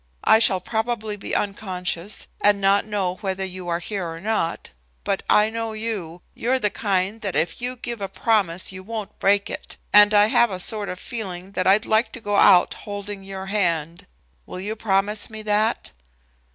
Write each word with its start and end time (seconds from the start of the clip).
I 0.23 0.39
shall 0.39 0.59
probably 0.59 1.15
be 1.15 1.35
unconscious, 1.35 2.27
and 2.43 2.59
not 2.59 2.85
know 2.87 3.17
whether 3.17 3.45
you 3.45 3.67
are 3.67 3.77
here 3.77 4.09
or 4.09 4.19
not, 4.19 4.71
but 5.03 5.21
I 5.29 5.51
know 5.51 5.73
you. 5.73 6.23
You're 6.33 6.57
the 6.57 6.71
kind 6.71 7.21
that 7.21 7.35
if 7.35 7.61
you 7.61 7.75
give 7.75 8.01
a 8.01 8.07
promise 8.09 8.71
you 8.71 8.81
won't 8.81 9.19
break 9.19 9.47
it, 9.47 9.77
and 9.93 10.11
I 10.11 10.25
have 10.25 10.49
a 10.49 10.59
sort 10.59 10.89
of 10.89 10.97
feeling 10.99 11.51
that 11.51 11.67
I'd 11.67 11.85
like 11.85 12.11
to 12.13 12.19
go 12.19 12.37
out 12.37 12.73
holding 12.73 13.23
your 13.23 13.45
hand. 13.45 14.07
Will 14.47 14.59
you 14.59 14.75
promise 14.75 15.29
me 15.29 15.43
that?" 15.43 15.91